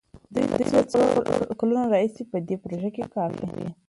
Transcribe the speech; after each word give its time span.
دوی 0.33 0.45
له 0.75 0.81
څو 0.91 1.01
کلونو 1.59 1.91
راهيسې 1.93 2.23
په 2.31 2.37
دې 2.47 2.55
پروژه 2.63 2.89
کار 3.15 3.31
کوي. 3.39 3.67